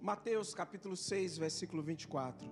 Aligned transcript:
Mateus 0.00 0.54
capítulo 0.54 0.96
6, 0.96 1.36
versículo 1.36 1.82
24. 1.82 2.48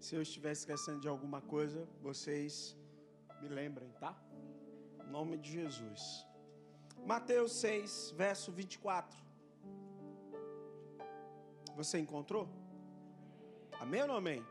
Se 0.00 0.16
eu 0.16 0.22
estiver 0.22 0.50
esquecendo 0.50 1.00
de 1.00 1.06
alguma 1.06 1.40
coisa, 1.40 1.88
vocês 2.02 2.76
me 3.40 3.48
lembrem, 3.48 3.90
tá? 3.92 4.20
Em 5.06 5.10
nome 5.10 5.38
de 5.38 5.52
Jesus. 5.52 6.26
Mateus 7.06 7.52
6, 7.52 8.14
verso 8.16 8.50
24. 8.50 9.22
Você 11.76 11.98
encontrou? 11.98 12.48
Amém 13.78 14.00
ou 14.02 14.08
não 14.08 14.16
amém? 14.16 14.42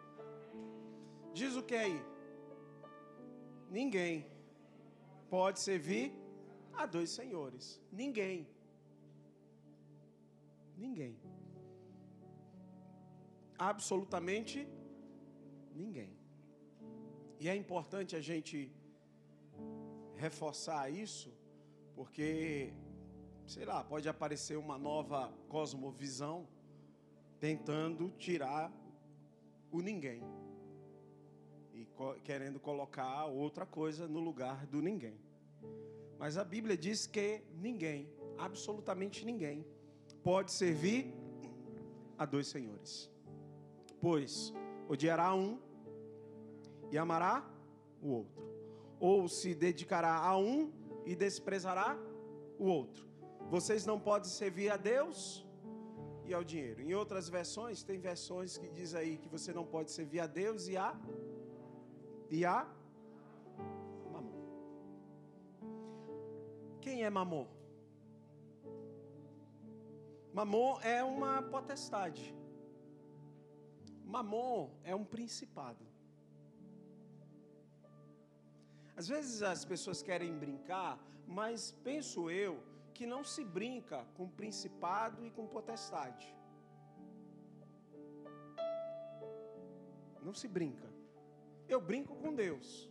Diz 1.34 1.56
o 1.56 1.64
que 1.64 1.76
aí? 1.76 2.00
Ninguém 3.72 4.28
pode 5.30 5.60
servir 5.60 6.14
a 6.74 6.86
dois 6.86 7.10
senhores. 7.10 7.82
Ninguém. 7.92 8.48
Ninguém. 10.78 11.18
Absolutamente 13.58 14.68
ninguém. 15.74 16.12
E 17.40 17.50
é 17.50 17.56
importante 17.56 18.16
a 18.16 18.22
gente 18.22 18.72
reforçar 20.16 20.84
isso 20.92 21.32
porque, 21.96 22.74
sei 23.46 23.66
lá, 23.66 23.84
pode 23.84 24.08
aparecer 24.10 24.58
uma 24.58 24.78
nova 24.78 25.32
cosmovisão 25.48 26.48
tentando 27.40 28.10
tirar 28.18 28.72
o 29.72 29.82
ninguém 29.82 30.24
e 31.74 31.88
querendo 32.24 32.60
colocar 32.60 33.26
outra 33.26 33.66
coisa 33.66 34.08
no 34.08 34.20
lugar 34.20 34.66
do 34.68 34.82
ninguém. 34.82 35.20
Mas 36.18 36.38
a 36.38 36.44
Bíblia 36.44 36.78
diz 36.78 37.06
que 37.06 37.44
ninguém, 37.56 38.10
absolutamente 38.38 39.26
ninguém, 39.26 39.66
pode 40.24 40.52
servir 40.52 41.14
a 42.18 42.26
dois 42.26 42.48
senhores. 42.48 43.12
Pois 44.00 44.54
odiará 44.88 45.34
um 45.34 45.60
e 46.92 46.98
amará 46.98 47.50
o 48.02 48.10
outro, 48.10 48.44
ou 49.00 49.28
se 49.28 49.56
dedicará 49.56 50.16
a 50.16 50.38
um 50.38 50.72
e 51.06 51.16
desprezará 51.16 51.98
o 52.58 52.66
outro. 52.66 53.08
Vocês 53.50 53.86
não 53.86 54.00
podem 54.00 54.30
servir 54.30 54.70
a 54.72 54.78
Deus 54.78 55.46
e 56.26 56.34
ao 56.34 56.44
dinheiro. 56.44 56.82
Em 56.82 56.94
outras 56.94 57.30
versões, 57.30 57.84
tem 57.84 58.00
versões 58.00 58.58
que 58.58 58.70
diz 58.70 58.96
aí 58.96 59.18
que 59.18 59.28
você 59.28 59.54
não 59.54 59.66
pode 59.66 59.92
servir 59.92 60.20
a 60.22 60.28
Deus 60.28 60.68
e 60.68 60.78
a 60.78 60.96
e 62.30 62.46
a 62.46 62.68
mamon. 64.12 64.44
Quem 66.82 67.04
é 67.04 67.10
mamon? 67.10 67.48
Mamon 70.34 70.80
é 70.82 71.04
uma 71.04 71.44
potestade. 71.44 72.36
Mamon 74.04 74.72
é 74.84 74.96
um 74.96 75.04
principado. 75.04 75.93
Às 78.96 79.08
vezes 79.08 79.42
as 79.42 79.66
pessoas 79.66 80.02
querem 80.02 80.38
brincar, 80.38 81.00
mas 81.28 81.72
penso 81.84 82.30
eu 82.30 82.62
que 82.94 83.06
não 83.06 83.24
se 83.24 83.44
brinca 83.44 84.06
com 84.16 84.28
principado 84.30 85.26
e 85.26 85.32
com 85.32 85.48
potestade. 85.48 86.28
Não 90.22 90.34
se 90.34 90.48
brinca. 90.48 90.88
Eu 91.68 91.82
brinco 91.82 92.16
com 92.16 92.34
Deus, 92.34 92.90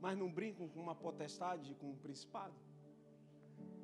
mas 0.00 0.16
não 0.16 0.30
brinco 0.30 0.68
com 0.68 0.80
uma 0.80 0.94
potestade, 0.94 1.74
com 1.74 1.90
um 1.90 1.96
principado. 1.96 2.54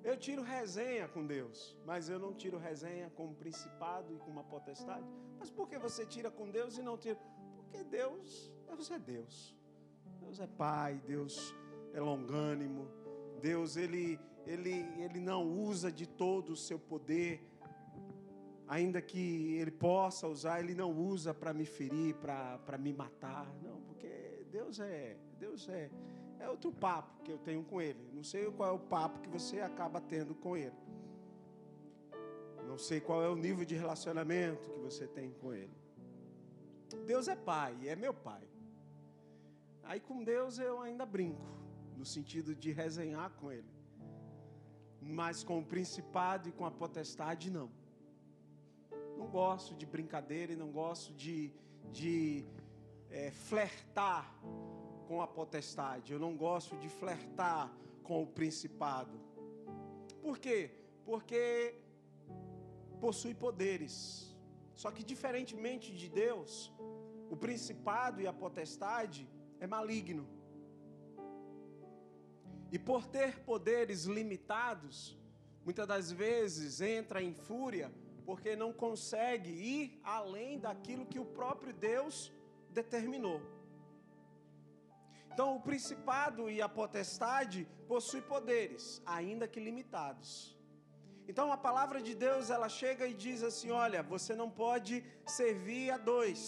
Eu 0.05 0.17
tiro 0.17 0.43
resenha 0.43 1.07
com 1.09 1.27
Deus, 1.27 1.77
mas 1.85 2.09
eu 2.09 2.19
não 2.19 2.33
tiro 2.35 2.59
resenha 2.59 3.11
com 3.11 3.27
um 3.27 3.35
principado 3.35 4.13
e 4.15 4.19
com 4.19 4.31
uma 4.31 4.45
potestade. 4.45 5.07
Mas 5.39 5.51
por 5.51 5.69
que 5.69 5.79
você 5.79 6.05
tira 6.05 6.31
com 6.31 6.51
Deus 6.51 6.79
e 6.79 6.83
não 6.83 6.97
tira? 6.97 7.19
Porque 7.57 7.85
Deus, 7.85 8.53
Deus 8.67 8.91
é 8.91 8.99
Deus. 8.99 9.55
Deus 10.23 10.41
é 10.41 10.47
Pai, 10.47 11.01
Deus 11.07 11.55
é 11.93 12.01
longânimo, 12.01 12.89
Deus 13.41 13.77
ele, 13.77 14.19
ele, 14.47 14.87
ele 14.99 15.21
não 15.21 15.47
usa 15.47 15.91
de 15.91 16.07
todo 16.07 16.53
o 16.53 16.57
seu 16.57 16.79
poder, 16.79 17.47
ainda 18.67 19.03
que 19.03 19.57
ele 19.57 19.71
possa 19.71 20.27
usar, 20.29 20.61
ele 20.61 20.75
não 20.75 20.91
usa 20.91 21.35
para 21.35 21.53
me 21.53 21.67
ferir, 21.67 22.15
para 22.15 22.79
me 22.79 22.93
matar, 22.93 23.53
não, 23.63 23.81
porque 23.83 24.47
Deus 24.51 24.79
é, 24.81 25.17
Deus 25.39 25.69
é, 25.69 25.91
é 26.39 26.49
outro 26.49 26.73
papo 26.73 27.23
que 27.23 27.31
eu 27.31 27.39
tenho 27.39 27.65
com 27.65 27.81
ele. 27.81 28.09
Não 28.13 28.23
sei 28.23 28.51
qual 28.51 28.69
é 28.71 28.73
o 28.73 28.79
papo 28.79 29.21
que 29.21 29.29
você 29.29 29.61
acaba 29.61 30.01
tendo 30.01 30.35
com 30.35 30.57
ele. 30.57 30.77
Não 32.67 32.79
sei 32.79 33.01
qual 33.01 33.23
é 33.23 33.29
o 33.29 33.37
nível 33.37 33.65
de 33.65 33.75
relacionamento 33.75 34.71
que 34.71 34.79
você 34.79 35.07
tem 35.07 35.31
com 35.33 35.53
ele. 35.53 35.77
Deus 37.07 37.29
é 37.29 37.35
pai, 37.35 37.77
é 37.89 37.97
meu 37.97 38.15
pai. 38.15 38.43
Aí 39.85 40.01
com 40.01 40.23
Deus 40.23 40.59
eu 40.59 40.81
ainda 40.81 41.05
brinco, 41.05 41.47
no 41.97 42.05
sentido 42.05 42.55
de 42.55 42.73
resenhar 42.73 43.31
com 43.39 43.51
Ele. 43.51 43.73
Mas 45.01 45.43
com 45.43 45.59
o 45.59 45.65
principado 45.65 46.49
e 46.49 46.53
com 46.53 46.65
a 46.65 46.71
potestade, 46.71 47.51
não. 47.51 47.71
Não 49.19 49.27
gosto 49.27 49.75
de 49.75 49.85
brincadeira 49.85 50.53
e 50.53 50.57
não 50.57 50.71
gosto 50.71 51.13
de, 51.13 51.53
de 51.91 52.45
é, 53.11 53.31
flertar 53.31 54.33
com 55.07 55.21
a 55.21 55.27
potestade. 55.27 56.13
Eu 56.13 56.19
não 56.19 56.37
gosto 56.37 56.77
de 56.77 56.89
flertar 56.89 57.73
com 58.03 58.23
o 58.23 58.27
principado. 58.27 59.21
Por 60.21 60.39
quê? 60.39 60.71
Porque 61.05 61.75
possui 63.01 63.35
poderes. 63.35 63.95
Só 64.75 64.91
que, 64.91 65.03
diferentemente 65.05 65.93
de 65.93 66.09
Deus, 66.09 66.73
o 67.31 67.37
principado 67.37 68.21
e 68.21 68.27
a 68.27 68.33
potestade 68.33 69.29
é 69.63 69.67
maligno. 69.67 70.25
E 72.75 72.79
por 72.89 73.03
ter 73.17 73.31
poderes 73.51 74.05
limitados, 74.19 75.17
muitas 75.65 75.87
das 75.87 76.11
vezes 76.11 76.81
entra 76.81 77.23
em 77.23 77.33
fúria 77.33 77.89
porque 78.27 78.57
não 78.63 78.73
consegue 78.73 79.51
ir 79.51 80.01
além 80.03 80.59
daquilo 80.59 81.07
que 81.13 81.21
o 81.25 81.31
próprio 81.39 81.73
Deus 81.73 82.33
determinou. 82.71 83.41
Então, 85.31 85.49
o 85.57 85.63
principado 85.69 86.51
e 86.51 86.61
a 86.61 86.69
potestade 86.69 87.61
possuem 87.87 88.23
poderes, 88.35 88.85
ainda 89.07 89.47
que 89.53 89.61
limitados. 89.69 90.31
Então, 91.29 91.53
a 91.53 91.57
palavra 91.69 92.03
de 92.03 92.15
Deus, 92.27 92.51
ela 92.51 92.69
chega 92.69 93.07
e 93.07 93.15
diz 93.15 93.43
assim: 93.43 93.71
olha, 93.71 94.03
você 94.03 94.35
não 94.35 94.51
pode 94.51 95.05
servir 95.25 95.91
a 95.91 95.99
dois. 96.13 96.43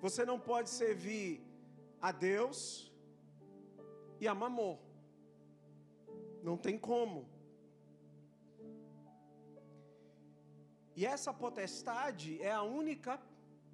Você 0.00 0.24
não 0.24 0.38
pode 0.38 0.70
servir 0.70 1.45
a 2.06 2.12
Deus 2.12 2.58
e 4.20 4.28
a 4.32 4.34
Mamon. 4.40 4.76
Não 6.48 6.56
tem 6.66 6.76
como. 6.90 7.18
E 10.98 11.04
essa 11.14 11.32
potestade 11.44 12.28
é 12.50 12.52
a 12.52 12.62
única, 12.80 13.12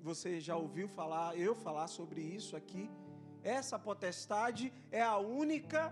você 0.08 0.30
já 0.46 0.56
ouviu 0.56 0.88
falar, 0.98 1.28
eu 1.46 1.54
falar 1.66 1.88
sobre 1.98 2.22
isso 2.38 2.56
aqui. 2.60 2.84
Essa 3.58 3.78
potestade 3.88 4.72
é 4.90 5.02
a 5.02 5.18
única 5.18 5.82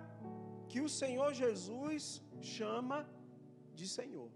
que 0.70 0.80
o 0.80 0.88
Senhor 1.00 1.30
Jesus 1.34 2.22
chama 2.40 2.98
de 3.74 3.86
Senhor. 3.98 4.30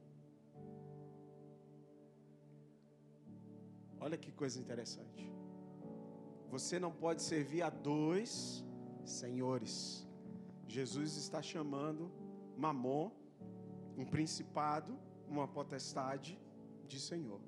Olha 3.98 4.18
que 4.18 4.30
coisa 4.42 4.58
interessante. 4.64 5.24
Você 6.54 6.78
não 6.78 6.92
pode 6.92 7.20
servir 7.20 7.62
a 7.62 7.68
dois 7.68 8.64
senhores. 9.04 10.06
Jesus 10.68 11.16
está 11.16 11.42
chamando 11.42 12.12
Mamon, 12.56 13.10
um 13.98 14.04
principado, 14.04 14.96
uma 15.28 15.48
potestade 15.48 16.38
de 16.86 17.00
Senhor. 17.00 17.40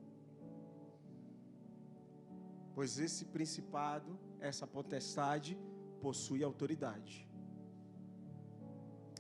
Pois 2.74 2.98
esse 2.98 3.26
principado, 3.26 4.18
essa 4.40 4.66
potestade, 4.66 5.56
possui 6.02 6.42
autoridade. 6.42 7.28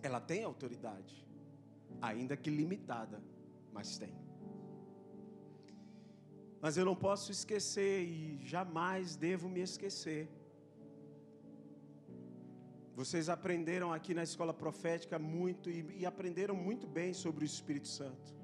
Ela 0.02 0.20
tem 0.20 0.42
autoridade, 0.42 1.24
ainda 2.02 2.36
que 2.36 2.50
limitada, 2.50 3.22
mas 3.72 3.96
tem. 3.98 4.25
Mas 6.66 6.76
eu 6.76 6.84
não 6.84 6.96
posso 6.96 7.30
esquecer 7.30 8.02
e 8.02 8.44
jamais 8.44 9.14
devo 9.14 9.48
me 9.48 9.60
esquecer 9.60 10.28
Vocês 12.92 13.28
aprenderam 13.28 13.92
aqui 13.92 14.12
na 14.12 14.24
escola 14.24 14.52
profética 14.52 15.16
muito 15.16 15.70
e, 15.70 15.86
e 16.00 16.04
aprenderam 16.04 16.56
muito 16.56 16.88
bem 16.88 17.14
sobre 17.14 17.44
o 17.44 17.50
Espírito 17.52 17.86
Santo. 17.86 18.34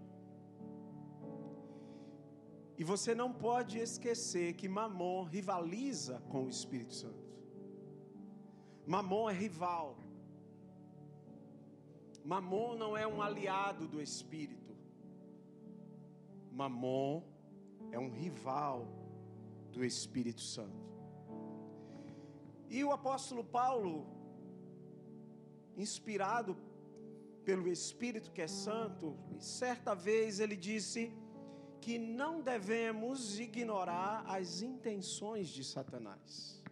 E 2.79 2.85
você 2.85 3.13
não 3.13 3.33
pode 3.33 3.81
esquecer 3.81 4.55
que 4.55 4.69
Mamon 4.69 5.25
rivaliza 5.25 6.21
com 6.29 6.45
o 6.45 6.49
Espírito 6.49 6.95
Santo. 6.95 7.27
Mamon 8.87 9.31
é 9.31 9.35
rival. 9.35 9.99
Mamon 12.25 12.77
não 12.77 12.97
é 12.97 13.05
um 13.05 13.21
aliado 13.21 13.89
do 13.89 14.01
Espírito. 14.01 14.77
Mamon 16.53 17.32
é 17.91 17.99
um 17.99 18.11
rival 18.11 18.87
do 19.71 19.85
Espírito 19.85 20.41
Santo. 20.41 20.93
E 22.69 22.83
o 22.85 22.93
apóstolo 22.93 23.45
Paulo 23.45 24.07
inspirado 25.77 26.57
pelo 27.45 27.69
Espírito 27.69 28.31
que 28.31 28.43
é 28.43 28.47
santo, 28.47 29.17
certa 29.39 29.95
vez 29.95 30.41
ele 30.41 30.57
disse 30.57 31.13
que 31.81 31.99
não 31.99 32.41
devemos 32.41 33.41
ignorar 33.41 34.25
as 34.27 34.63
intenções 34.63 35.49
de 35.49 35.65
Satanás. 35.65 36.63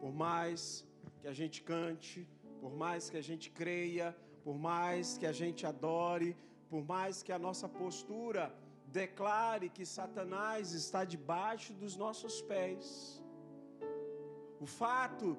Por 0.00 0.12
mais 0.12 0.84
que 1.20 1.28
a 1.28 1.34
gente 1.34 1.62
cante, 1.62 2.26
por 2.60 2.74
mais 2.74 3.10
que 3.10 3.18
a 3.18 3.22
gente 3.22 3.50
creia, 3.50 4.16
por 4.42 4.56
mais 4.58 5.18
que 5.18 5.26
a 5.26 5.32
gente 5.32 5.66
adore, 5.66 6.34
por 6.70 6.84
mais 6.84 7.22
que 7.22 7.32
a 7.32 7.38
nossa 7.38 7.68
postura 7.68 8.54
declare 8.86 9.68
que 9.68 9.84
Satanás 9.84 10.72
está 10.72 11.04
debaixo 11.04 11.72
dos 11.74 11.96
nossos 11.96 12.40
pés, 12.42 13.22
o 14.60 14.66
fato 14.66 15.36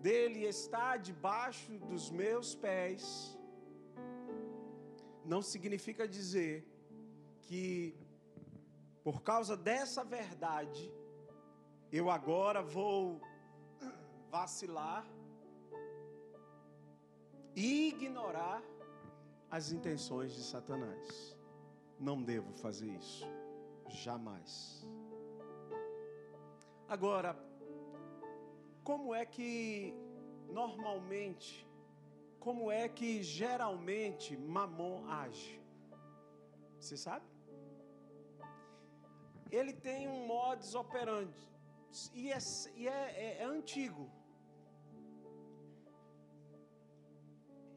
dele 0.00 0.44
está 0.44 0.96
debaixo 0.96 1.78
dos 1.78 2.10
meus 2.10 2.54
pés, 2.54 3.38
não 5.24 5.42
significa 5.42 6.08
dizer 6.08 6.66
que, 7.42 7.94
por 9.02 9.22
causa 9.22 9.56
dessa 9.56 10.02
verdade, 10.04 10.90
eu 11.92 12.08
agora 12.10 12.62
vou 12.62 13.20
vacilar 14.30 15.04
ignorar 17.54 18.62
as 19.50 19.72
intenções 19.72 20.32
de 20.32 20.42
Satanás. 20.42 21.36
Não 21.98 22.22
devo 22.22 22.52
fazer 22.54 22.88
isso, 22.88 23.26
jamais. 23.88 24.86
Agora, 26.88 27.36
como 28.82 29.14
é 29.14 29.26
que 29.26 29.94
normalmente, 30.48 31.68
como 32.38 32.70
é 32.70 32.88
que 32.88 33.22
geralmente 33.22 34.36
Mamon 34.36 35.06
age? 35.08 35.60
Você 36.78 36.96
sabe? 36.96 37.26
Ele 39.50 39.72
tem 39.72 40.08
um 40.08 40.26
modus 40.26 40.74
operandi 40.74 41.50
e 42.14 42.32
é, 42.32 42.38
e 42.76 42.88
é, 42.88 42.92
é, 42.92 43.42
é 43.42 43.44
antigo. 43.44 44.10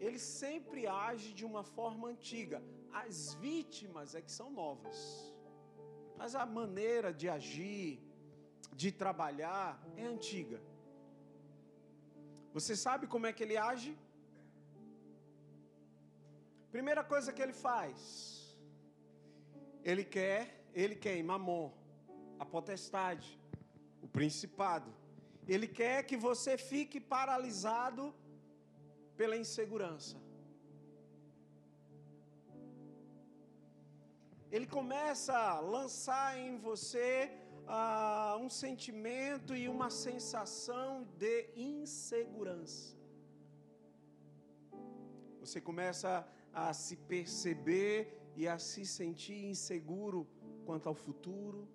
Ele 0.06 0.20
sempre 0.20 0.82
age 1.10 1.30
de 1.40 1.46
uma 1.50 1.64
forma 1.76 2.06
antiga. 2.14 2.58
As 3.04 3.18
vítimas 3.46 4.16
é 4.18 4.22
que 4.26 4.34
são 4.40 4.50
novas. 4.64 5.00
Mas 6.20 6.36
a 6.44 6.46
maneira 6.60 7.10
de 7.22 7.28
agir, 7.38 7.90
de 8.82 8.90
trabalhar, 9.04 9.68
é 10.02 10.06
antiga. 10.14 10.60
Você 12.56 12.76
sabe 12.86 13.08
como 13.14 13.28
é 13.28 13.34
que 13.36 13.44
ele 13.46 13.58
age? 13.72 13.94
Primeira 16.76 17.04
coisa 17.14 17.32
que 17.36 17.42
ele 17.46 17.56
faz, 17.68 17.98
ele 19.90 20.04
quer, 20.16 20.42
ele 20.82 20.96
quer 21.04 21.16
Mamon, 21.30 21.68
a 22.44 22.46
potestade, 22.54 23.30
o 24.02 24.08
principado. 24.18 24.92
Ele 25.54 25.68
quer 25.80 25.98
que 26.10 26.18
você 26.28 26.54
fique 26.58 27.00
paralisado 27.16 28.04
pela 29.18 29.38
insegurança. 29.38 30.18
Ele 34.52 34.68
começa 34.68 35.36
a 35.36 35.60
lançar 35.60 36.38
em 36.38 36.58
você 36.60 37.32
ah, 37.68 38.38
um 38.40 38.50
sentimento 38.50 39.56
e 39.56 39.68
uma 39.68 39.90
sensação 39.90 41.08
de 41.18 41.50
insegurança. 41.56 42.96
Você 45.40 45.60
começa 45.60 46.28
a 46.54 46.72
se 46.74 46.96
perceber 46.96 48.22
e 48.36 48.48
a 48.48 48.58
se 48.60 48.86
sentir 48.86 49.44
inseguro 49.46 50.28
quanto 50.66 50.88
ao 50.88 50.96
futuro, 50.96 51.68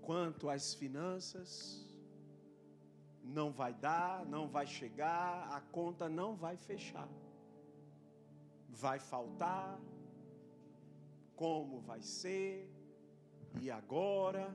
quanto 0.00 0.48
às 0.48 0.74
finanças. 0.74 1.85
Não 3.26 3.50
vai 3.52 3.74
dar, 3.74 4.24
não 4.24 4.48
vai 4.48 4.66
chegar, 4.66 5.48
a 5.52 5.60
conta 5.60 6.08
não 6.08 6.34
vai 6.34 6.56
fechar. 6.56 7.08
Vai 8.68 8.98
faltar. 8.98 9.78
Como 11.34 11.80
vai 11.80 12.00
ser? 12.00 12.70
e 13.60 13.70
agora. 13.70 14.54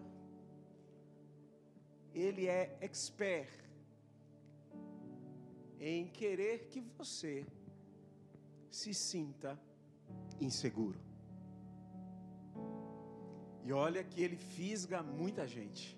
Ele 2.14 2.46
é 2.48 2.78
expert 2.82 3.50
em 5.80 6.08
querer 6.08 6.68
que 6.68 6.82
você 6.82 7.46
se 8.70 8.94
sinta 8.94 9.58
inseguro. 10.40 11.00
E 13.64 13.72
olha 13.72 14.04
que 14.04 14.22
ele 14.22 14.36
fisga 14.36 15.02
muita 15.02 15.48
gente. 15.48 15.98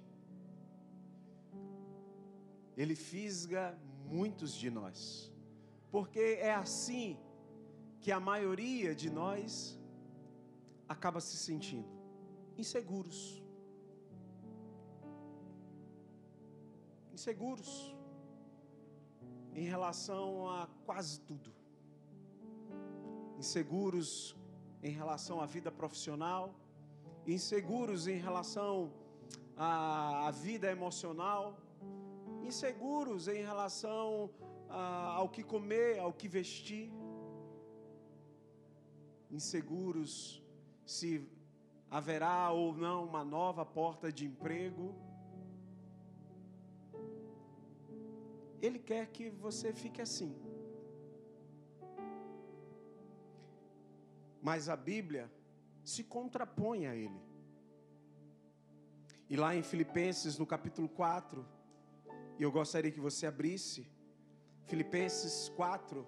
Ele 2.76 2.96
fisga 2.96 3.78
muitos 4.06 4.54
de 4.54 4.70
nós. 4.70 5.32
Porque 5.92 6.38
é 6.40 6.54
assim 6.54 7.18
que 8.02 8.12
a 8.12 8.20
maioria 8.20 8.94
de 8.94 9.10
nós 9.10 9.80
acaba 10.88 11.20
se 11.22 11.38
sentindo 11.38 11.94
inseguros. 12.58 13.42
Inseguros 17.14 17.96
em 19.54 19.66
relação 19.66 20.50
a 20.50 20.68
quase 20.86 21.20
tudo. 21.22 21.54
Inseguros 23.38 24.36
em 24.82 24.92
relação 24.92 25.42
à 25.42 25.46
vida 25.46 25.72
profissional, 25.72 26.54
inseguros 27.26 28.08
em 28.08 28.18
relação 28.18 28.92
à, 29.56 30.32
vida 30.32 30.70
emocional, 30.72 31.58
inseguros 32.44 33.28
em 33.28 33.42
relação 33.44 34.30
a, 34.70 35.14
ao 35.20 35.30
que 35.30 35.44
comer, 35.44 36.00
ao 36.00 36.14
que 36.14 36.28
vestir, 36.28 36.92
inseguros 39.32 40.44
se 40.86 41.28
haverá 41.90 42.52
ou 42.52 42.74
não 42.74 43.06
uma 43.06 43.24
nova 43.24 43.66
porta 43.66 44.12
de 44.12 44.26
emprego. 44.26 44.96
Ele 48.62 48.80
quer 48.80 49.08
que 49.08 49.30
você 49.30 49.74
fique 49.74 50.02
assim. 50.02 50.36
Mas 54.42 54.68
a 54.70 54.76
Bíblia 54.76 55.32
se 55.84 56.04
contrapõe 56.04 56.86
a 56.88 56.96
ele. 56.96 57.22
E 59.30 59.36
lá 59.36 59.56
em 59.56 59.64
Filipenses, 59.64 60.38
no 60.38 60.46
capítulo 60.46 60.88
4, 60.90 61.46
e 62.44 62.46
eu 62.46 62.52
gostaria 62.52 62.92
que 62.92 63.00
você 63.00 63.26
abrisse, 63.26 63.82
Filipenses 64.66 65.48
4, 65.56 66.06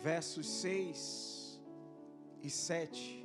versos 0.00 0.48
6 0.48 1.62
e 2.42 2.50
7. 2.50 3.24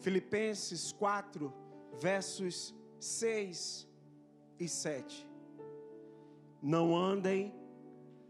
Filipenses 0.00 0.90
4, 0.92 1.52
versos 2.08 2.74
6 2.98 3.86
e 4.58 4.66
7. 4.66 5.33
Não 6.64 6.96
andem 6.96 7.54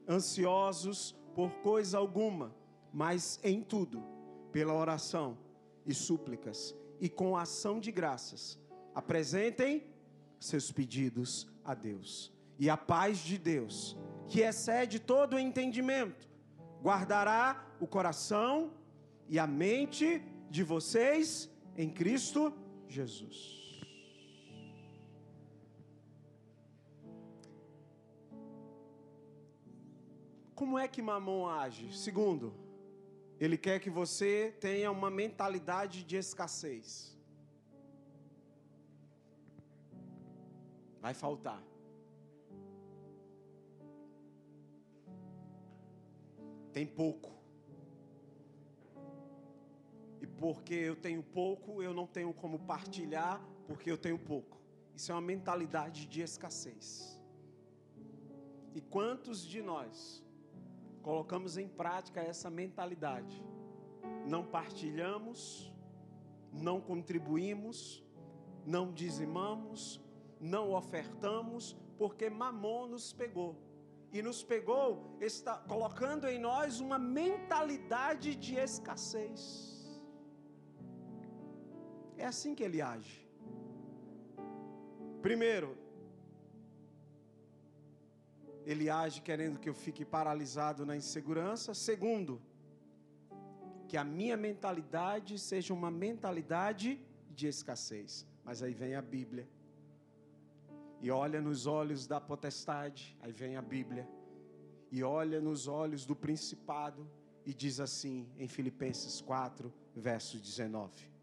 ansiosos 0.08 1.14
por 1.36 1.52
coisa 1.62 1.98
alguma, 1.98 2.52
mas 2.92 3.38
em 3.44 3.62
tudo, 3.62 4.02
pela 4.50 4.74
oração 4.74 5.38
e 5.86 5.94
súplicas 5.94 6.74
e 7.00 7.08
com 7.08 7.36
ação 7.36 7.78
de 7.78 7.92
graças, 7.92 8.58
apresentem 8.92 9.86
seus 10.40 10.72
pedidos 10.72 11.46
a 11.64 11.74
Deus. 11.74 12.32
E 12.58 12.68
a 12.68 12.76
paz 12.76 13.18
de 13.18 13.38
Deus, 13.38 13.96
que 14.26 14.40
excede 14.40 14.98
todo 14.98 15.34
o 15.34 15.38
entendimento, 15.38 16.28
guardará 16.82 17.64
o 17.78 17.86
coração 17.86 18.72
e 19.28 19.38
a 19.38 19.46
mente 19.46 20.20
de 20.50 20.64
vocês 20.64 21.48
em 21.76 21.88
Cristo 21.88 22.52
Jesus. 22.88 23.63
Como 30.54 30.78
é 30.78 30.86
que 30.86 31.02
Mamon 31.02 31.48
age? 31.48 31.92
Segundo, 31.96 32.54
ele 33.40 33.58
quer 33.58 33.80
que 33.80 33.90
você 33.90 34.54
tenha 34.60 34.90
uma 34.90 35.10
mentalidade 35.10 36.04
de 36.04 36.16
escassez. 36.16 37.18
Vai 41.00 41.12
faltar. 41.12 41.62
Tem 46.72 46.86
pouco. 46.86 47.32
E 50.20 50.26
porque 50.26 50.74
eu 50.74 50.96
tenho 50.96 51.22
pouco, 51.22 51.82
eu 51.82 51.92
não 51.92 52.06
tenho 52.06 52.32
como 52.32 52.60
partilhar, 52.60 53.44
porque 53.66 53.90
eu 53.90 53.98
tenho 53.98 54.18
pouco. 54.18 54.56
Isso 54.94 55.10
é 55.10 55.14
uma 55.14 55.20
mentalidade 55.20 56.06
de 56.06 56.22
escassez. 56.22 57.20
E 58.74 58.80
quantos 58.80 59.44
de 59.44 59.60
nós 59.60 60.23
colocamos 61.04 61.58
em 61.58 61.68
prática 61.68 62.20
essa 62.20 62.48
mentalidade. 62.48 63.44
Não 64.26 64.42
partilhamos, 64.42 65.70
não 66.50 66.80
contribuímos, 66.80 68.02
não 68.64 68.90
dizimamos, 68.90 70.00
não 70.40 70.72
ofertamos, 70.72 71.76
porque 71.98 72.30
Mamon 72.30 72.86
nos 72.88 73.12
pegou. 73.12 73.54
E 74.10 74.22
nos 74.22 74.42
pegou 74.42 75.16
está 75.20 75.58
colocando 75.58 76.26
em 76.26 76.38
nós 76.38 76.80
uma 76.80 76.98
mentalidade 76.98 78.34
de 78.34 78.54
escassez. 78.54 79.38
É 82.16 82.24
assim 82.24 82.54
que 82.54 82.62
ele 82.62 82.80
age. 82.80 83.28
Primeiro, 85.20 85.76
ele 88.64 88.88
age 88.88 89.20
querendo 89.20 89.58
que 89.58 89.68
eu 89.68 89.74
fique 89.74 90.04
paralisado 90.04 90.84
na 90.86 90.96
insegurança. 90.96 91.74
Segundo, 91.74 92.40
que 93.88 93.96
a 93.96 94.04
minha 94.04 94.36
mentalidade 94.36 95.38
seja 95.38 95.72
uma 95.74 95.90
mentalidade 95.90 97.00
de 97.30 97.46
escassez. 97.46 98.26
Mas 98.44 98.62
aí 98.62 98.72
vem 98.72 98.94
a 98.94 99.02
Bíblia. 99.02 99.48
E 101.00 101.10
olha 101.10 101.40
nos 101.40 101.66
olhos 101.66 102.06
da 102.06 102.20
potestade, 102.20 103.16
aí 103.20 103.32
vem 103.32 103.56
a 103.56 103.62
Bíblia. 103.62 104.08
E 104.90 105.02
olha 105.02 105.40
nos 105.40 105.66
olhos 105.66 106.06
do 106.06 106.16
principado 106.16 107.08
e 107.44 107.52
diz 107.52 107.78
assim 107.80 108.28
em 108.38 108.48
Filipenses 108.48 109.20
4, 109.20 109.72
verso 109.94 110.38
19. 110.38 111.13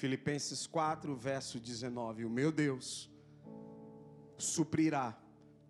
Filipenses 0.00 0.66
4, 0.66 1.14
verso 1.14 1.60
19: 1.60 2.24
O 2.24 2.30
meu 2.30 2.50
Deus 2.50 3.10
suprirá 4.38 5.14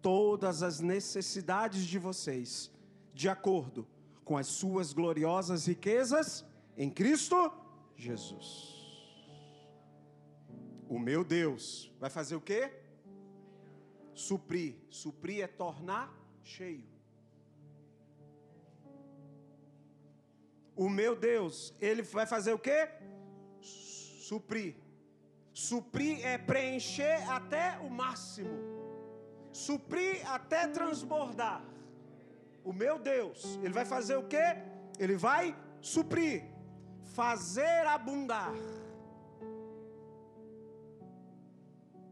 todas 0.01 0.63
as 0.63 0.79
necessidades 0.79 1.85
de 1.85 1.99
vocês, 1.99 2.71
de 3.13 3.29
acordo 3.29 3.89
com 4.25 4.39
as 4.39 4.47
suas 4.47 4.93
gloriosas 4.93 5.67
riquezas 5.67 6.45
em 6.77 6.89
Cristo 6.89 7.53
Jesus. 7.97 8.47
O 10.89 10.97
meu 10.97 11.25
Deus 11.25 11.93
vai 11.99 12.09
fazer 12.09 12.37
o 12.37 12.41
quê? 12.41 12.73
Suprir. 14.15 14.77
Suprir 14.91 15.43
é 15.43 15.49
tornar 15.49 16.17
cheio. 16.45 16.89
O 20.77 20.89
meu 20.89 21.17
Deus, 21.17 21.75
ele 21.81 22.03
vai 22.03 22.27
fazer 22.27 22.53
o 22.53 22.59
quê? 22.61 22.89
Suprir. 23.61 24.00
Suprir 25.53 26.25
é 26.25 26.39
preencher 26.39 27.19
até 27.29 27.79
o 27.81 27.91
máximo. 27.91 28.57
Suprir 29.53 30.25
até 30.31 30.69
transbordar. 30.69 31.61
O 32.63 32.73
meu 32.73 32.99
Deus, 32.99 33.59
ele 33.63 33.73
vai 33.73 33.85
fazer 33.85 34.17
o 34.17 34.27
quê? 34.35 34.47
Ele 34.99 35.17
vai 35.17 35.57
suprir, 35.81 36.45
fazer 37.19 37.87
abundar. 37.87 38.53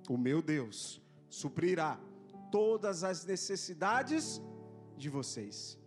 O 0.09 0.17
meu 0.17 0.41
Deus 0.43 1.01
suprirá 1.29 2.01
todas 2.51 3.05
as 3.05 3.25
necessidades 3.25 4.41
de 4.97 5.09
vocês. 5.09 5.79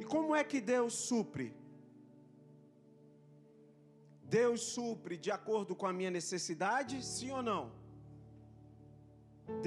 E 0.00 0.04
como 0.04 0.34
é 0.34 0.42
que 0.42 0.60
Deus 0.60 0.94
supre? 0.94 1.54
Deus 4.38 4.60
supre 4.74 5.14
de 5.24 5.30
acordo 5.38 5.72
com 5.80 5.86
a 5.86 5.92
minha 5.98 6.10
necessidade, 6.18 6.94
sim 7.04 7.30
ou 7.38 7.42
não? 7.48 7.62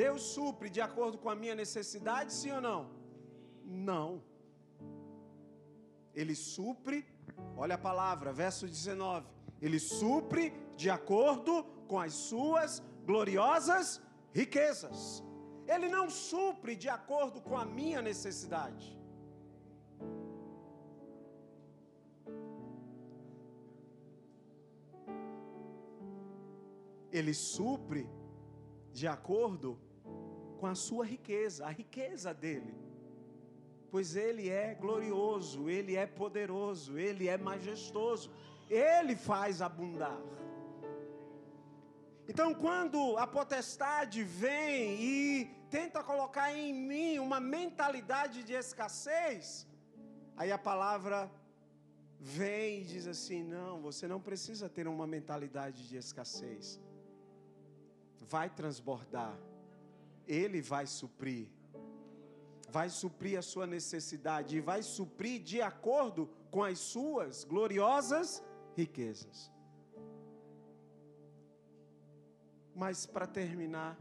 Deus 0.04 0.22
supre 0.36 0.70
de 0.76 0.82
acordo 0.82 1.18
com 1.24 1.30
a 1.30 1.36
minha 1.42 1.56
necessidade, 1.64 2.34
sim 2.34 2.52
ou 2.58 2.62
não? 2.70 2.82
Não. 3.90 4.10
Ele 6.20 6.34
supre, 6.34 6.98
olha 7.56 7.76
a 7.76 7.84
palavra, 7.90 8.34
verso 8.34 8.66
19. 8.66 9.28
Ele 9.62 9.80
supre 9.80 10.44
de 10.76 10.90
acordo 10.90 11.54
com 11.90 12.00
as 12.00 12.14
suas 12.14 12.82
gloriosas 13.06 14.02
riquezas. 14.34 15.24
Ele 15.68 15.88
não 15.98 16.10
supre 16.10 16.76
de 16.76 16.90
acordo 16.90 17.40
com 17.40 17.56
a 17.64 17.66
minha 17.66 18.02
necessidade. 18.02 18.86
Ele 27.18 27.34
supre 27.34 28.10
de 28.92 29.08
acordo 29.08 29.80
com 30.60 30.68
a 30.68 30.76
sua 30.76 31.06
riqueza, 31.06 31.66
a 31.66 31.70
riqueza 31.70 32.34
dele. 32.34 32.74
Pois 33.90 34.16
ele 34.16 34.50
é 34.50 34.74
glorioso, 34.74 35.70
ele 35.70 35.96
é 35.96 36.06
poderoso, 36.06 36.98
ele 36.98 37.28
é 37.28 37.38
majestoso, 37.38 38.30
ele 38.70 39.16
faz 39.16 39.62
abundar. 39.62 40.20
Então, 42.28 42.54
quando 42.54 43.18
a 43.18 43.28
potestade 43.28 44.24
vem 44.24 45.02
e 45.02 45.46
tenta 45.70 46.04
colocar 46.04 46.52
em 46.54 46.74
mim 46.74 47.20
uma 47.20 47.40
mentalidade 47.40 48.44
de 48.44 48.54
escassez, 48.54 49.68
aí 50.36 50.52
a 50.52 50.58
palavra 50.58 51.32
vem 52.20 52.82
e 52.82 52.84
diz 52.84 53.06
assim: 53.08 53.44
não, 53.44 53.82
você 53.82 54.08
não 54.08 54.20
precisa 54.20 54.68
ter 54.68 54.88
uma 54.88 55.06
mentalidade 55.06 55.88
de 55.88 55.96
escassez 55.96 56.80
vai 58.30 58.50
transbordar, 58.50 59.38
Ele 60.28 60.62
vai 60.62 60.86
suprir, 60.88 61.48
vai 62.70 62.90
suprir 62.90 63.38
a 63.38 63.42
sua 63.42 63.66
necessidade 63.66 64.58
e 64.58 64.62
vai 64.62 64.82
suprir 64.82 65.42
de 65.42 65.62
acordo 65.62 66.30
com 66.52 66.64
as 66.64 66.80
suas 66.80 67.44
gloriosas 67.44 68.44
riquezas. 68.76 69.52
Mas 72.76 73.06
para 73.06 73.26
terminar, 73.26 73.98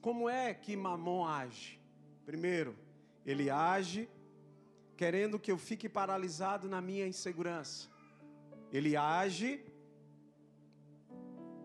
como 0.00 0.28
é 0.28 0.54
que 0.54 0.76
Mamon 0.76 1.26
age? 1.26 1.80
Primeiro, 2.24 2.76
ele 3.26 3.50
age 3.50 4.08
querendo 4.96 5.38
que 5.38 5.50
eu 5.50 5.58
fique 5.58 5.88
paralisado 5.88 6.68
na 6.68 6.80
minha 6.80 7.06
insegurança. 7.06 7.88
Ele 8.72 8.96
age 8.96 9.64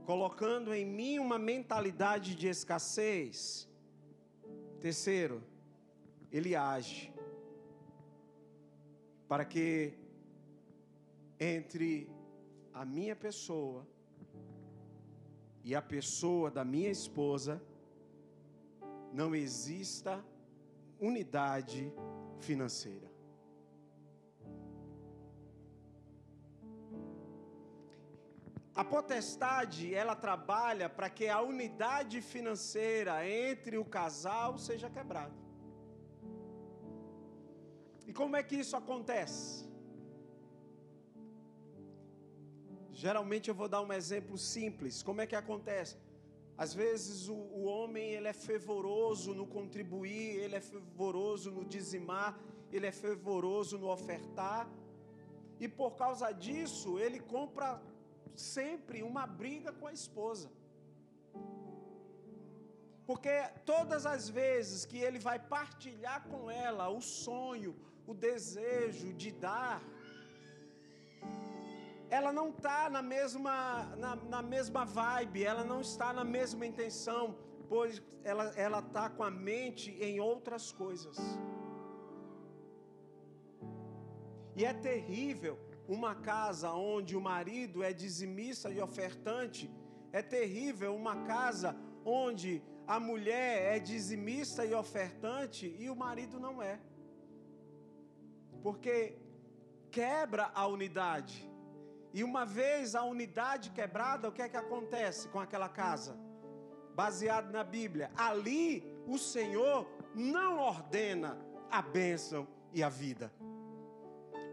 colocando 0.05 0.73
em 0.73 0.85
mim 0.85 1.19
uma 1.19 1.39
mentalidade 1.39 2.35
de 2.35 2.47
escassez. 2.47 3.67
Terceiro, 4.79 5.41
ele 6.31 6.55
age 6.55 7.11
para 9.27 9.43
que 9.43 9.93
entre 11.39 12.07
a 12.73 12.85
minha 12.85 13.15
pessoa 13.15 13.85
e 15.63 15.73
a 15.73 15.81
pessoa 15.81 16.51
da 16.51 16.63
minha 16.63 16.91
esposa 16.91 17.61
não 19.11 19.33
exista 19.33 20.23
unidade 20.99 21.91
financeira. 22.39 23.14
A 28.75 28.83
potestade, 28.83 29.93
ela 29.93 30.15
trabalha 30.15 30.89
para 30.89 31.09
que 31.09 31.27
a 31.29 31.41
unidade 31.41 32.21
financeira 32.21 33.13
entre 33.27 33.77
o 33.77 33.85
casal 33.85 34.57
seja 34.57 34.89
quebrada. 34.89 35.33
E 38.05 38.11
como 38.11 38.35
é 38.35 38.43
que 38.43 38.57
isso 38.57 38.75
acontece? 38.75 39.65
Geralmente 42.91 43.49
eu 43.49 43.55
vou 43.55 43.69
dar 43.69 43.81
um 43.81 43.93
exemplo 43.93 44.37
simples. 44.37 45.01
Como 45.01 45.21
é 45.21 45.25
que 45.25 45.37
acontece? 45.37 45.95
Às 46.57 46.73
vezes 46.73 47.29
o, 47.29 47.33
o 47.33 47.63
homem 47.63 48.11
ele 48.11 48.27
é 48.27 48.33
fervoroso 48.33 49.33
no 49.33 49.47
contribuir, 49.47 50.37
ele 50.43 50.55
é 50.55 50.61
fervoroso 50.61 51.49
no 51.49 51.63
dizimar, 51.63 52.37
ele 52.71 52.87
é 52.87 52.91
fervoroso 52.91 53.77
no 53.77 53.89
ofertar, 53.89 54.69
e 55.59 55.67
por 55.67 55.95
causa 55.95 56.31
disso 56.31 56.99
ele 56.99 57.19
compra 57.19 57.81
sempre 58.35 59.03
uma 59.03 59.25
briga 59.25 59.71
com 59.71 59.87
a 59.87 59.93
esposa. 59.93 60.49
Porque 63.05 63.29
todas 63.65 64.05
as 64.05 64.29
vezes 64.29 64.85
que 64.85 64.97
ele 64.97 65.19
vai 65.19 65.37
partilhar 65.37 66.27
com 66.27 66.49
ela 66.49 66.89
o 66.89 67.01
sonho, 67.01 67.75
o 68.07 68.13
desejo 68.13 69.13
de 69.13 69.31
dar, 69.31 69.81
ela 72.09 72.31
não 72.31 72.49
está 72.49 72.89
na 72.89 73.01
mesma, 73.01 73.95
na, 73.97 74.15
na, 74.15 74.41
mesma 74.41 74.85
vibe, 74.85 75.43
ela 75.43 75.63
não 75.63 75.81
está 75.81 76.13
na 76.13 76.23
mesma 76.23 76.65
intenção, 76.65 77.35
pois 77.67 78.01
ela 78.23 78.79
está 78.79 79.09
com 79.09 79.23
a 79.23 79.29
mente 79.29 79.91
em 79.99 80.19
outras 80.19 80.71
coisas. 80.71 81.17
E 84.55 84.63
é 84.63 84.73
terrível 84.73 85.59
uma 85.87 86.15
casa 86.15 86.71
onde 86.71 87.15
o 87.15 87.21
marido 87.21 87.83
é 87.83 87.93
dizimista 87.93 88.69
e 88.69 88.81
ofertante, 88.81 89.69
é 90.11 90.21
terrível 90.21 90.95
uma 90.95 91.23
casa 91.23 91.75
onde 92.03 92.61
a 92.87 92.99
mulher 92.99 93.75
é 93.75 93.79
dizimista 93.79 94.65
e 94.65 94.73
ofertante 94.73 95.75
e 95.79 95.89
o 95.89 95.95
marido 95.95 96.39
não 96.39 96.61
é. 96.61 96.79
Porque 98.61 99.17
quebra 99.91 100.51
a 100.53 100.67
unidade. 100.67 101.49
E 102.13 102.23
uma 102.23 102.45
vez 102.45 102.95
a 102.95 103.03
unidade 103.03 103.71
quebrada, 103.71 104.29
o 104.29 104.31
que 104.31 104.41
é 104.41 104.49
que 104.49 104.57
acontece 104.57 105.27
com 105.29 105.39
aquela 105.39 105.67
casa? 105.67 106.17
Baseado 106.95 107.51
na 107.51 107.63
Bíblia. 107.63 108.09
Ali 108.15 108.83
o 109.05 109.17
Senhor 109.17 109.87
não 110.13 110.59
ordena 110.59 111.37
a 111.69 111.81
bênção 111.81 112.47
e 112.73 112.81
a 112.81 112.89
vida. 112.89 113.31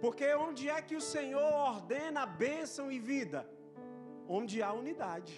Porque 0.03 0.29
onde 0.47 0.65
é 0.77 0.79
que 0.87 0.97
o 1.01 1.05
Senhor 1.15 1.51
ordena 1.71 2.23
bênção 2.45 2.87
e 2.95 2.99
vida? 3.13 3.41
Onde 4.37 4.57
há 4.65 4.71
unidade. 4.83 5.35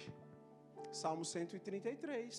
Salmo 1.01 1.25
133. 1.33 2.37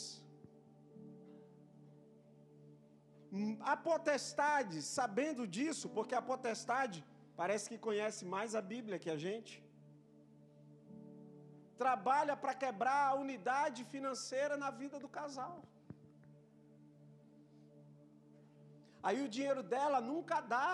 Hum, 3.32 3.52
a 3.72 3.76
potestade, 3.90 4.76
sabendo 4.96 5.44
disso, 5.56 5.86
porque 5.96 6.16
a 6.20 6.24
potestade 6.32 6.98
parece 7.40 7.64
que 7.70 7.78
conhece 7.86 8.22
mais 8.34 8.56
a 8.60 8.62
Bíblia 8.72 9.00
que 9.04 9.12
a 9.14 9.18
gente, 9.26 9.54
trabalha 11.84 12.34
para 12.42 12.54
quebrar 12.64 13.00
a 13.06 13.16
unidade 13.24 13.80
financeira 13.94 14.56
na 14.64 14.70
vida 14.82 14.98
do 15.04 15.10
casal. 15.20 15.56
Aí 19.06 19.20
o 19.24 19.32
dinheiro 19.36 19.64
dela 19.74 20.00
nunca 20.10 20.38
dá 20.56 20.68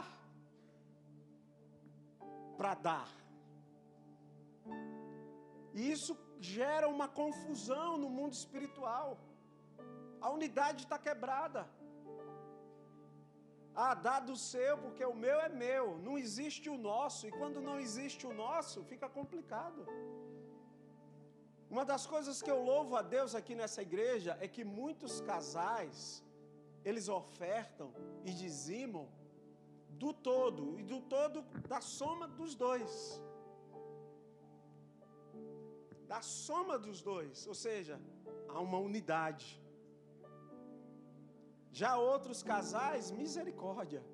para 2.62 2.74
dar. 2.88 3.10
E 5.78 5.80
isso 5.94 6.12
gera 6.54 6.86
uma 6.96 7.08
confusão 7.20 7.90
no 8.02 8.08
mundo 8.16 8.34
espiritual. 8.40 9.08
A 10.26 10.28
unidade 10.36 10.80
está 10.84 10.98
quebrada. 11.06 11.62
Ah, 13.84 13.94
dá 14.06 14.16
do 14.28 14.36
seu, 14.50 14.72
porque 14.84 15.04
o 15.12 15.16
meu 15.24 15.38
é 15.46 15.48
meu. 15.64 15.84
Não 16.06 16.16
existe 16.24 16.68
o 16.74 16.78
nosso. 16.90 17.20
E 17.28 17.32
quando 17.40 17.60
não 17.68 17.76
existe 17.86 18.24
o 18.30 18.34
nosso, 18.44 18.84
fica 18.92 19.08
complicado. 19.18 19.82
Uma 21.74 21.84
das 21.92 22.04
coisas 22.14 22.42
que 22.44 22.52
eu 22.54 22.60
louvo 22.72 22.94
a 23.00 23.02
Deus 23.16 23.34
aqui 23.40 23.56
nessa 23.62 23.82
igreja 23.88 24.32
é 24.46 24.46
que 24.54 24.64
muitos 24.80 25.14
casais, 25.32 26.22
eles 26.84 27.08
ofertam 27.08 27.88
e 28.28 28.32
dizimam 28.44 29.04
do 30.02 30.12
todo, 30.12 30.78
e 30.78 30.82
do 30.82 31.00
todo 31.00 31.42
da 31.68 31.80
soma 31.80 32.26
dos 32.28 32.54
dois. 32.54 33.20
Da 36.06 36.20
soma 36.20 36.78
dos 36.78 37.00
dois, 37.02 37.46
ou 37.46 37.54
seja, 37.54 38.00
há 38.48 38.60
uma 38.60 38.78
unidade. 38.78 39.60
Já 41.70 41.96
outros 41.96 42.42
casais, 42.42 43.10
misericórdia. 43.10 44.04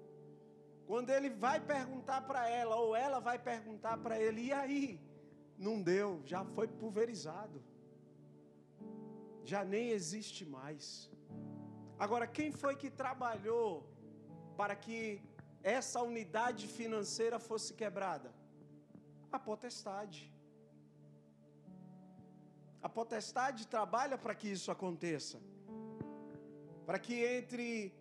Quando 0.86 1.10
ele 1.10 1.28
vai 1.28 1.58
perguntar 1.60 2.20
para 2.22 2.48
ela, 2.48 2.76
ou 2.76 2.94
ela 2.94 3.18
vai 3.20 3.38
perguntar 3.38 3.98
para 3.98 4.18
ele, 4.18 4.42
e 4.42 4.52
aí? 4.52 5.00
Não 5.58 5.82
deu, 5.82 6.22
já 6.24 6.44
foi 6.44 6.68
pulverizado. 6.68 7.62
Já 9.44 9.64
nem 9.64 9.90
existe 9.90 10.44
mais. 10.44 11.10
Agora, 11.98 12.26
quem 12.26 12.52
foi 12.52 12.76
que 12.76 12.90
trabalhou 12.90 13.84
para 14.56 14.76
que 14.76 15.20
essa 15.62 16.00
unidade 16.02 16.66
financeira 16.66 17.38
fosse 17.38 17.74
quebrada? 17.74 18.32
A 19.30 19.38
potestade. 19.38 20.32
A 22.82 22.88
potestade 22.88 23.66
trabalha 23.66 24.16
para 24.16 24.34
que 24.34 24.48
isso 24.48 24.70
aconteça 24.70 25.38
para 26.88 26.98
que 26.98 27.16
entre 27.22 27.92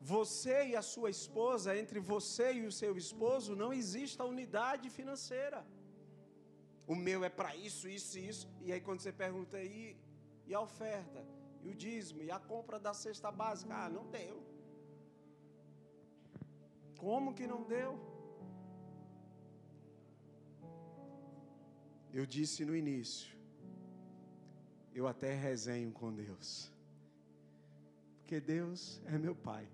você 0.00 0.68
e 0.68 0.74
a 0.74 0.80
sua 0.80 1.10
esposa, 1.10 1.76
entre 1.76 2.00
você 2.00 2.54
e 2.54 2.66
o 2.66 2.72
seu 2.72 2.96
esposo, 2.96 3.54
não 3.54 3.74
exista 3.74 4.24
unidade 4.24 4.88
financeira. 4.88 5.62
O 6.86 6.94
meu 6.94 7.22
é 7.24 7.28
para 7.28 7.54
isso, 7.54 7.86
isso 7.86 8.18
e 8.18 8.26
isso. 8.26 8.48
E 8.62 8.72
aí 8.72 8.80
quando 8.80 9.00
você 9.00 9.12
pergunta 9.12 9.58
aí, 9.58 9.98
e 10.46 10.54
a 10.54 10.62
oferta, 10.62 11.22
e 11.60 11.68
o 11.68 11.74
dízimo, 11.74 12.22
e 12.22 12.30
a 12.30 12.38
compra 12.38 12.80
da 12.80 12.94
cesta 12.94 13.30
básica, 13.30 13.74
ah, 13.74 13.90
não 13.90 14.06
deu. 14.06 14.42
Como 17.04 17.34
que 17.38 17.46
não 17.52 17.62
deu? 17.76 17.90
Eu 22.18 22.24
disse 22.36 22.64
no 22.68 22.76
início, 22.82 23.30
eu 24.94 25.06
até 25.12 25.34
resenho 25.34 25.90
com 26.00 26.12
Deus 26.24 26.72
porque 28.32 28.40
Deus 28.40 28.98
é 29.04 29.18
meu 29.18 29.34
Pai. 29.34 29.68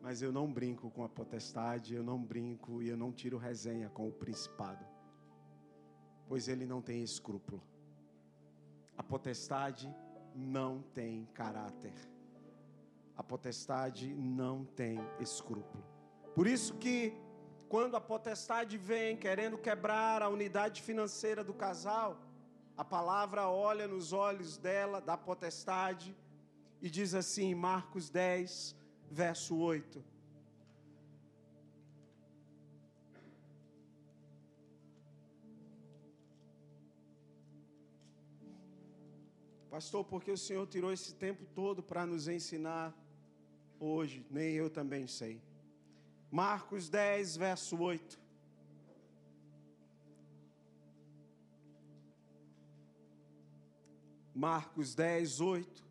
Mas 0.00 0.22
eu 0.22 0.30
não 0.30 0.52
brinco 0.52 0.88
com 0.92 1.02
a 1.02 1.08
potestade, 1.08 1.92
eu 1.92 2.04
não 2.04 2.22
brinco 2.22 2.80
e 2.80 2.88
eu 2.88 2.96
não 2.96 3.10
tiro 3.10 3.36
resenha 3.36 3.88
com 3.90 4.06
o 4.06 4.12
principado, 4.12 4.86
pois 6.28 6.46
ele 6.46 6.66
não 6.66 6.80
tem 6.80 7.02
escrúpulo. 7.02 7.60
A 8.96 9.02
potestade 9.02 9.92
não 10.36 10.82
tem 10.94 11.24
caráter. 11.34 11.94
A 13.16 13.22
potestade 13.22 14.14
não 14.14 14.64
tem 14.64 14.98
escrúpulo. 15.18 15.84
Por 16.34 16.46
isso 16.46 16.74
que 16.74 17.14
quando 17.68 17.96
a 17.96 18.00
potestade 18.00 18.76
vem 18.76 19.16
querendo 19.16 19.58
quebrar 19.58 20.22
a 20.22 20.28
unidade 20.28 20.82
financeira 20.82 21.42
do 21.42 21.54
casal, 21.54 22.20
a 22.76 22.84
palavra 22.84 23.48
olha 23.48 23.88
nos 23.88 24.12
olhos 24.12 24.56
dela, 24.56 25.00
da 25.00 25.16
potestade, 25.16 26.14
e 26.80 26.90
diz 26.90 27.14
assim, 27.14 27.54
Marcos 27.54 28.10
10, 28.10 28.76
verso 29.10 29.56
8. 29.56 30.04
Pastor, 39.70 40.04
porque 40.04 40.30
o 40.30 40.38
Senhor 40.38 40.66
tirou 40.66 40.92
esse 40.92 41.14
tempo 41.14 41.44
todo 41.54 41.82
para 41.82 42.06
nos 42.06 42.28
ensinar 42.28 42.94
hoje? 43.78 44.26
Nem 44.30 44.54
eu 44.54 44.70
também 44.70 45.06
sei. 45.06 45.40
Marcos 46.30 46.88
10, 46.88 47.36
verso 47.36 47.78
8. 47.78 48.20
Marcos 54.34 54.94
10, 54.94 55.40
8. 55.40 55.84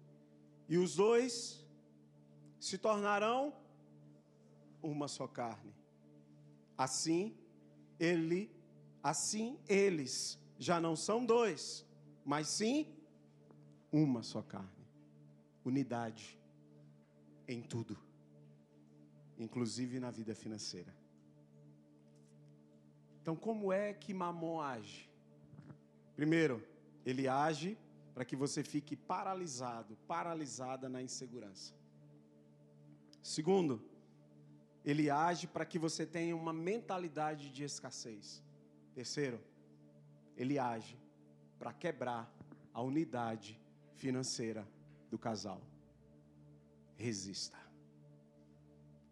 E 0.69 0.77
os 0.77 0.95
dois 0.95 1.65
se 2.59 2.77
tornarão 2.77 3.53
uma 4.81 5.07
só 5.07 5.27
carne. 5.27 5.73
Assim, 6.77 7.35
ele, 7.99 8.51
assim 9.01 9.57
eles 9.67 10.39
já 10.57 10.79
não 10.79 10.95
são 10.95 11.25
dois, 11.25 11.85
mas 12.25 12.47
sim 12.47 12.87
uma 13.91 14.21
só 14.21 14.41
carne. 14.41 14.69
Unidade 15.63 16.37
em 17.47 17.61
tudo, 17.61 17.97
inclusive 19.37 19.99
na 19.99 20.11
vida 20.11 20.33
financeira. 20.35 20.93
Então, 23.21 23.35
como 23.35 23.73
é 23.73 23.93
que 23.93 24.13
Mamon 24.13 24.61
age? 24.61 25.09
Primeiro, 26.15 26.63
ele 27.05 27.27
age 27.27 27.77
para 28.13 28.23
que 28.23 28.35
você 28.35 28.63
fique 28.63 28.95
paralisado, 28.95 29.97
paralisada 30.07 30.87
na 30.87 31.01
insegurança. 31.01 31.73
Segundo, 33.21 33.81
ele 34.85 35.09
age 35.09 35.47
para 35.47 35.65
que 35.65 35.79
você 35.79 36.05
tenha 36.05 36.35
uma 36.35 36.53
mentalidade 36.53 37.49
de 37.49 37.63
escassez. 37.63 38.43
Terceiro, 38.93 39.41
ele 40.37 40.59
age 40.59 40.97
para 41.57 41.73
quebrar 41.73 42.31
a 42.73 42.81
unidade 42.81 43.59
financeira 43.95 44.67
do 45.09 45.17
casal. 45.17 45.61
Resista. 46.97 47.57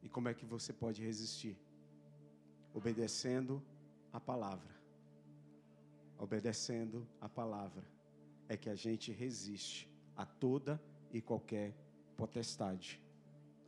E 0.01 0.09
como 0.09 0.29
é 0.29 0.33
que 0.33 0.45
você 0.45 0.73
pode 0.73 1.01
resistir? 1.01 1.57
Obedecendo 2.73 3.61
a 4.11 4.19
palavra. 4.19 4.73
Obedecendo 6.17 7.07
a 7.19 7.29
palavra 7.29 7.83
é 8.47 8.57
que 8.57 8.69
a 8.69 8.75
gente 8.75 9.11
resiste 9.11 9.89
a 10.15 10.25
toda 10.25 10.81
e 11.11 11.21
qualquer 11.21 11.73
potestade, 12.15 13.01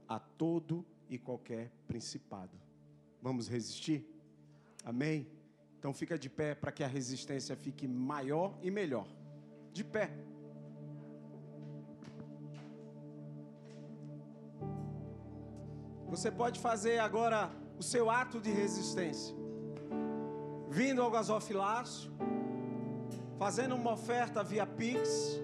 a 0.07 0.19
todo 0.19 0.85
e 1.09 1.17
qualquer 1.17 1.71
principado. 1.87 2.57
Vamos 3.21 3.47
resistir? 3.47 4.07
Amém? 4.83 5.27
Então 5.79 5.93
fica 5.93 6.17
de 6.17 6.29
pé 6.29 6.55
para 6.55 6.71
que 6.71 6.83
a 6.83 6.87
resistência 6.87 7.55
fique 7.55 7.87
maior 7.87 8.57
e 8.61 8.69
melhor. 8.69 9.07
De 9.71 9.83
pé. 9.83 10.11
Você 16.15 16.31
pode 16.31 16.61
fazer 16.61 16.97
agora 16.99 17.49
o 17.77 17.83
seu 17.83 18.09
ato 18.09 18.39
de 18.39 18.49
resistência. 18.49 19.35
Vindo 20.69 21.01
ao 21.01 21.11
gasofilácio, 21.11 22.09
fazendo 23.37 23.75
uma 23.75 23.91
oferta 23.91 24.41
via 24.41 24.65
Pix. 24.65 25.41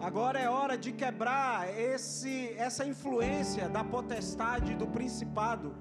Agora 0.00 0.38
é 0.38 0.48
hora 0.48 0.78
de 0.78 0.92
quebrar 0.92 1.68
esse, 1.78 2.54
essa 2.56 2.86
influência 2.86 3.68
da 3.68 3.84
potestade 3.84 4.74
do 4.74 4.86
principado 4.86 5.74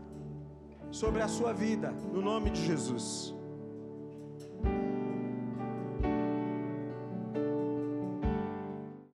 sobre 0.92 1.22
a 1.22 1.30
sua 1.30 1.54
vida, 1.54 1.92
no 1.92 2.22
nome 2.22 2.50
de 2.50 2.66
Jesus. 2.66 3.35